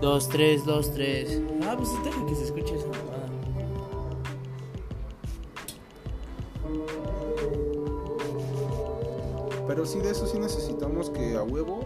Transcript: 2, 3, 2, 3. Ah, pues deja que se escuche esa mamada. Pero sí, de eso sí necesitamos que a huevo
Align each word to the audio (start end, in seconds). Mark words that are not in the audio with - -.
2, 0.00 0.28
3, 0.28 0.64
2, 0.64 0.94
3. 0.94 1.42
Ah, 1.62 1.74
pues 1.76 1.90
deja 2.04 2.26
que 2.26 2.34
se 2.34 2.44
escuche 2.44 2.74
esa 2.74 2.86
mamada. 2.86 3.26
Pero 9.66 9.86
sí, 9.86 10.00
de 10.00 10.10
eso 10.10 10.26
sí 10.26 10.38
necesitamos 10.38 11.10
que 11.10 11.36
a 11.36 11.42
huevo 11.42 11.80